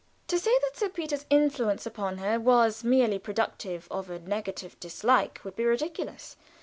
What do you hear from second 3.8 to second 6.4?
of a negative dislike would be ridiculous.